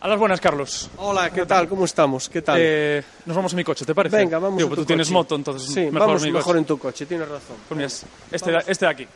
[0.00, 0.88] A las buenas, Carlos.
[0.98, 1.68] Hola, ¿qué tal?
[1.68, 2.28] ¿Cómo estamos?
[2.28, 2.56] ¿Qué tal?
[2.60, 4.16] Eh, nos vamos en mi coche, ¿te parece?
[4.16, 5.14] Venga, vamos Digo, en tú tu tienes coche.
[5.14, 6.58] moto, entonces Sí, mejor vamos mi mejor coche.
[6.58, 7.56] en tu coche, tienes razón.
[7.68, 7.86] Pues mira,
[8.30, 9.08] este, este de aquí.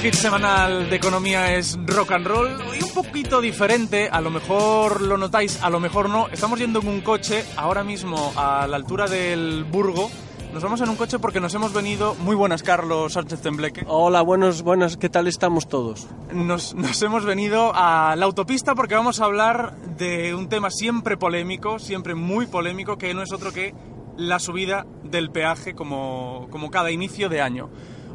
[0.00, 5.00] Hit semanal de economía es rock and roll y un poquito diferente, a lo mejor
[5.00, 6.28] lo notáis, a lo mejor no.
[6.28, 10.08] Estamos yendo en un coche ahora mismo a la altura del Burgo.
[10.52, 14.22] Nos vamos en un coche porque nos hemos venido, muy buenas Carlos Sánchez Tembleque, Hola,
[14.22, 16.06] buenos, buenas, ¿qué tal estamos todos?
[16.32, 21.16] nos, nos hemos venido a la autopista porque vamos a hablar de un tema siempre
[21.16, 23.74] polémico, siempre muy polémico, que no es otro que
[24.16, 27.68] la subida del peaje como, como cada inicio de año.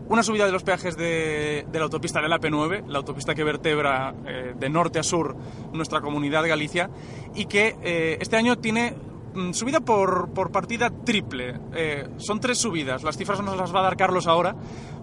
[0.09, 4.13] Una subida de los peajes de, la autopista de la P9, la autopista que vertebra
[4.25, 5.35] eh, de norte a sur
[5.71, 6.89] nuestra comunidad de Galicia,
[7.33, 8.95] y que eh, este año tiene
[9.33, 11.59] mm, subida por, por partida triple.
[11.73, 14.55] Eh, son tres subidas, las cifras nos las va a dar Carlos ahora,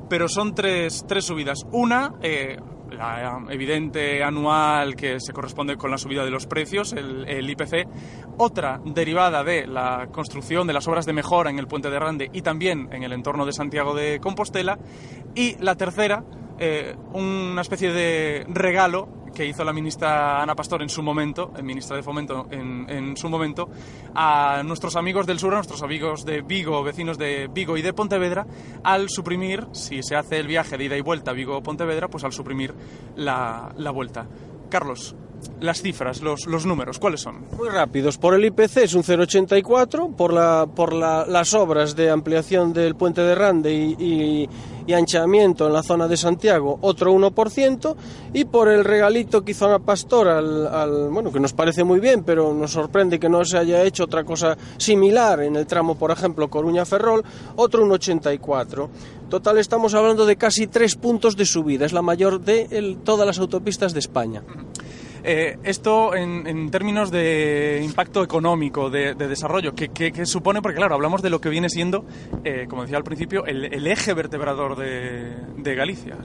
[0.09, 1.64] pero son tres, tres subidas.
[1.73, 2.14] Una,
[3.01, 7.89] la evidente anual que se corresponde con la subida de los precios, el, el IPC.
[8.37, 12.31] Otra, derivada de la construcción de las obras de mejora en el puente de Rande
[12.33, 14.79] y también en el entorno de Santiago de Compostela.
[15.34, 16.25] Y la tercera,
[16.59, 21.62] eh, una especie de regalo que hizo la ministra Ana Pastor en su momento, eh,
[21.62, 23.68] ministra de Fomento en, en su momento,
[24.14, 27.92] a nuestros amigos del sur, a nuestros amigos de Vigo, vecinos de Vigo y de
[27.92, 28.46] Pontevedra,
[28.83, 32.74] al suprimir, si se hace el viaje de ida y vuelta Vigo-Pontevedra, pues al suprimir
[33.17, 34.27] la, la vuelta.
[34.68, 35.17] Carlos,
[35.61, 37.47] las cifras, los, los números, ¿cuáles son?
[37.57, 38.18] Muy rápidos.
[38.18, 42.95] Por el IPC es un 0,84, por, la, por la- las obras de ampliación del
[42.95, 44.48] puente de Rande y-
[44.90, 47.95] y anchamiento en la zona de Santiago, otro 1%,
[48.33, 52.01] y por el regalito que hizo Ana Pastor, al, al- bueno, que nos parece muy
[52.01, 55.95] bien, pero nos sorprende que no se haya hecho otra cosa similar en el tramo,
[55.96, 57.23] por ejemplo, Coruña-Ferrol,
[57.56, 58.89] otro 1,84.
[59.29, 63.39] Total, estamos hablando de casi tres puntos de subida, es la mayor de todas las
[63.39, 64.42] autopistas de España.
[65.23, 70.63] Eh, esto en, en términos de impacto económico, de, de desarrollo, ¿qué, qué- qué supone?
[70.63, 72.05] Porque claro, hablamos de lo que viene siendo,
[72.45, 76.17] eh, como decía al principio, el, el eje vertebrador de Galicia.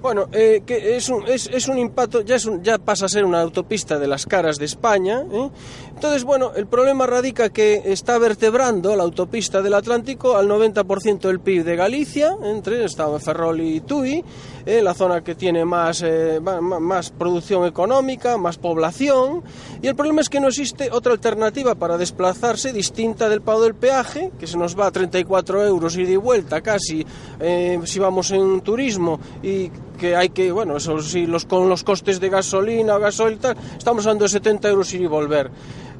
[0.00, 3.08] Bueno, eh, que es un, es, es un impacto, ya, es un- ya pasa a
[3.08, 5.24] ser una autopista de las caras de España.
[5.30, 5.50] ¿eh?
[5.92, 11.40] Entonces, bueno, el problema radica que está vertebrando la autopista del Atlántico al 90% del
[11.40, 14.24] PIB de Galicia, entre está Ferrol y Tui,
[14.64, 19.42] eh, la zona que tiene más, eh, ma- más producción económica, más población.
[19.82, 23.74] Y el problema es que no existe otra alternativa para desplazarse distinta del pago del
[23.74, 27.04] peaje, que se nos va a 34 euros ida y vuelta casi
[27.84, 32.20] si vamos en turismo y que hay que, bueno, eso sí, los, con los costes
[32.20, 35.50] de gasolina gasoil tal, estamos hablando de 70 euros ir y volver.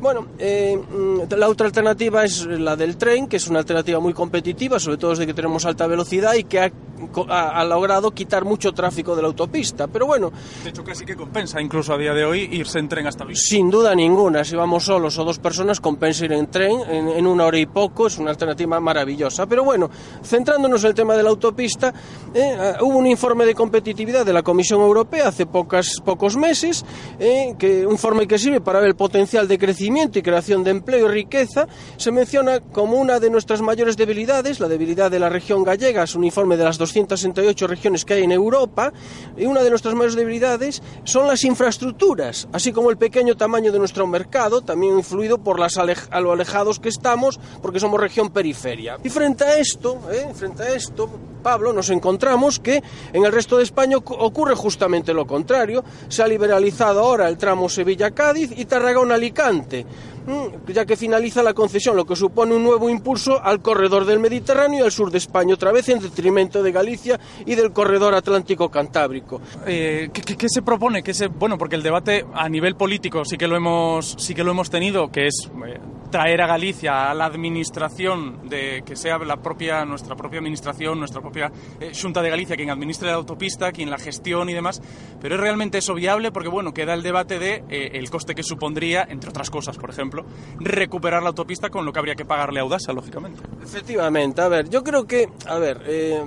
[0.01, 4.13] Bueno, eh, mm, la otra alternativa es la del tren, que es una alternativa muy
[4.15, 6.71] competitiva, sobre todo desde que tenemos alta velocidad y que ha,
[7.11, 9.89] co- ha- ha logrado quitar mucho tráfico de la autopista.
[9.89, 10.31] Pero bueno,
[10.63, 13.71] De hecho, casi que compensa incluso a día de hoy irse en tren hasta sin
[13.71, 17.47] duda ninguna, si vamos solos o dos personas, compensa ir en tren en, en una
[17.47, 19.47] hora y poco, es una alternativa maravillosa.
[19.47, 19.91] Pero bueno,
[20.23, 21.93] centrándonos en el tema de la autopista,
[22.35, 26.85] eh, ah, hubo un informe de competitividad de la Comisión Europea hace pocas, pocos meses,
[27.19, 29.88] eh, que, un informe que sirve para ver el potencial de crecimiento
[30.19, 31.67] y creación de empleo y riqueza,
[31.97, 36.15] se menciona como una de nuestras mayores debilidades, la debilidad de la región gallega, es
[36.15, 38.93] un informe de las 268 regiones que hay en Europa,
[39.37, 43.79] y una de nuestras mayores debilidades son las infraestructuras, así como el pequeño tamaño de
[43.79, 48.31] nuestro mercado, también influido por las alej- a lo alejados que estamos, porque somos región
[48.31, 48.99] periferia.
[49.03, 50.29] Y frente a esto, ¿eh?
[50.35, 51.09] frente a esto,
[51.43, 55.85] Pablo, nos encontramos que en el resto de España ocu- ocurre justamente lo contrario.
[56.09, 61.97] Se ha liberalizado ahora el tramo Sevilla-Cádiz y Tarragona-Alicante, mm, ya que finaliza la concesión,
[61.97, 65.55] lo que supone un nuevo impulso al corredor del Mediterráneo y al sur de España,
[65.55, 69.41] otra vez en detrimento de Galicia y del corredor Atlántico-Cantábrico.
[69.67, 71.03] Eh, ¿qué, qué- se propone?
[71.03, 74.43] ¿Qué se, bueno, porque el debate a nivel político sí que lo hemos, sí que
[74.45, 75.79] lo hemos tenido, que es eh,
[76.11, 81.21] traer a Galicia a la administración de que sea la propia nuestra propia administración, nuestra
[81.21, 81.51] propia
[81.81, 84.81] eh, Junta de Galicia quien administre la autopista, quien la gestión y demás,
[85.21, 88.43] pero es realmente eso viable porque bueno, queda el debate de eh, el coste que
[88.43, 90.25] supondría, entre otras cosas, por ejemplo,
[90.59, 93.43] recuperar la autopista con lo que habría que pagarle a Audasa, lógicamente.
[93.63, 96.23] Efectivamente, a ver, yo creo que, a ver, eh,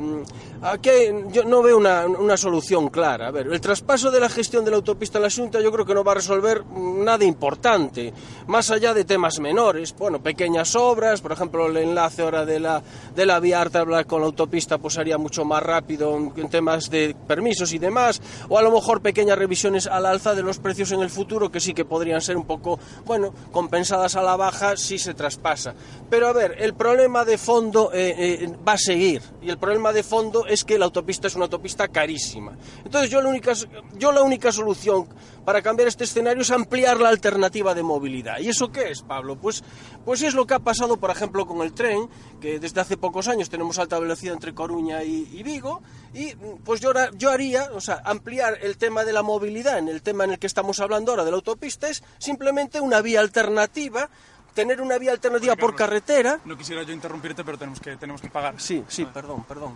[0.61, 0.89] aquí
[1.31, 3.27] yo no veo una, una, solución clara.
[3.27, 5.85] A ver, el traspaso de la gestión de la autopista a la Junta yo creo
[5.85, 8.13] que no va a resolver nada importante,
[8.47, 12.81] más allá de temas menores, bueno, pequeñas obras, por ejemplo, el enlace ahora de la,
[13.15, 16.89] de la vía Artabla con la autopista pues haría mucho más rápido en, en temas
[16.89, 20.91] de permisos y demás, o a lo mejor pequeñas revisiones al alza de los precios
[20.91, 24.77] en el futuro que sí que podrían ser un poco, bueno, compensadas a la baja
[24.77, 25.73] si se traspasa.
[26.09, 29.93] Pero a ver, el problema de fondo eh, eh, va a seguir, y el problema
[29.93, 32.53] de fondo es que la autopista es una autopista carísima.
[32.83, 33.53] Entonces yo la única,
[33.97, 35.07] yo la única solución
[35.45, 38.39] para cambiar este escenario es ampliar la alternativa de movilidad.
[38.39, 39.37] ¿Y eso qué es, Pablo?
[39.37, 39.63] Pues,
[40.05, 42.09] pues es lo que ha pasado, por ejemplo, con el tren,
[42.39, 45.81] que desde hace pocos años tenemos alta velocidad entre Coruña y, y Vigo,
[46.13, 50.01] y pues yo, yo haría, o sea, ampliar el tema de la movilidad en el
[50.01, 54.09] tema en el que estamos hablando ahora de la autopista es simplemente una vía alternativa
[54.53, 56.39] tener una vía alternativa Carlos, por carretera.
[56.45, 58.55] No quisiera yo interrumpirte, pero tenemos que, tenemos que pagar.
[58.57, 59.73] Sí, sí, perdón, perdón.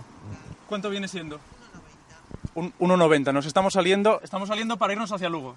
[0.68, 1.40] ¿Cuánto viene siendo?
[2.54, 3.34] Un 1,90.
[3.34, 5.56] Nos estamos saliendo, estamos saliendo para irnos hacia Lugo.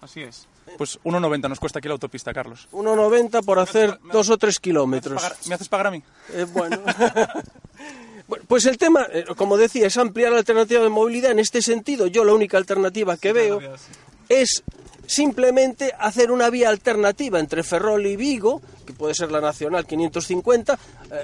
[0.00, 0.46] Así es.
[0.76, 2.68] Pues 1,90 nos cuesta aquí la autopista, Carlos.
[2.72, 5.22] 1,90 por hacer me- dos o tres ¿Me haces kilómetros.
[5.22, 6.02] pagar, ¿me haces pagar a mí?
[6.34, 6.78] Eh, bueno.
[8.48, 11.30] Pues el tema, eh, como decía, es ampliar la alternativa de movilidad.
[11.30, 13.60] En este sentido, yo la única alternativa que veo
[14.28, 14.62] es
[15.06, 20.74] simplemente hacer una vía alternativa entre Ferrol y Vigo, que puede ser la Nacional 550.
[20.74, 20.78] Eh,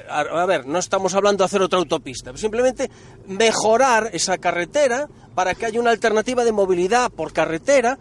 [0.08, 2.90] a, ver, no estamos hablando de hacer otra autopista, simplemente
[3.26, 7.98] mejorar esa carretera para que haya una alternativa de movilidad por carretera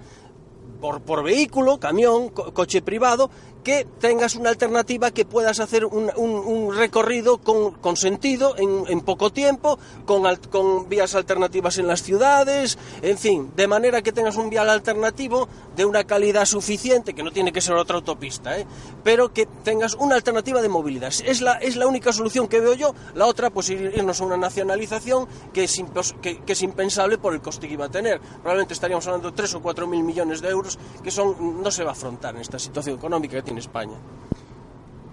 [0.82, 3.30] por, por vehículo, camión, co- coche privado,
[3.64, 9.78] que tengas una alternativa que puedas hacer un, recorrido con, con sentido en, poco tiempo,
[10.06, 15.48] con, vías alternativas en las ciudades, en fin, de manera que tengas un vial alternativo
[15.76, 18.66] de una calidad suficiente, que no tiene que ser otra autopista, ¿eh?
[19.04, 21.14] pero que tengas una alternativa de movilidad.
[21.26, 22.94] Es la, es la única solución que veo yo.
[23.16, 25.82] La otra, pues ir- irnos a una nacionalización que es,
[26.22, 28.20] que, es impensable por el coste que iba a tener.
[28.20, 31.84] Probablemente estaríamos hablando de 3 o 4 mil millones de euros que son no se
[31.84, 33.98] va a afrontar en esta situación económica tiene España.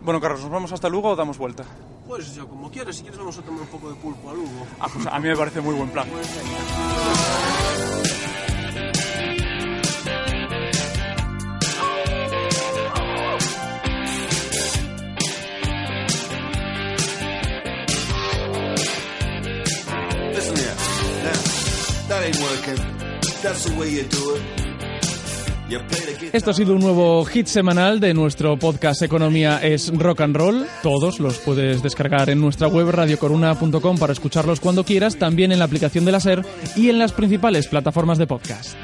[0.02, 1.64] Bueno, Carlos, ¿nos vamos hasta Lugo o damos vuelta?
[2.06, 4.66] Pues yo como quieras, si quieres vamos a tomar un poco de pulpo a Lugo.
[4.78, 6.06] Ah, pues a mí me parece muy buen plan.
[20.34, 20.76] Listen here.
[21.24, 22.76] Now, that ain't working.
[23.42, 24.55] That's the way you do it.
[26.32, 30.66] Esto ha sido un nuevo hit semanal de nuestro podcast Economía es Rock and Roll.
[30.82, 35.64] Todos los puedes descargar en nuestra web radiocoruna.com para escucharlos cuando quieras, también en la
[35.64, 36.44] aplicación de la SER
[36.76, 38.76] y en las principales plataformas de podcast.